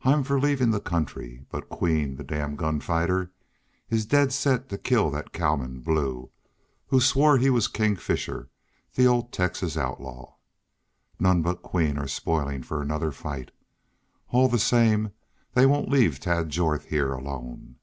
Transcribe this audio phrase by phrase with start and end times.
[0.00, 1.44] I'm for leavin' the country.
[1.50, 3.32] But Queen, the damn gun fighter,
[3.90, 6.30] is daid set to kill that cowman, Blue,
[6.86, 8.48] who swore he was King Fisher,
[8.94, 10.36] the old Texas outlaw.
[11.20, 13.50] None but Queen are spoilin' for another fight.
[14.30, 15.10] All the same
[15.52, 17.76] they won't leave Tad Jorth heah alone."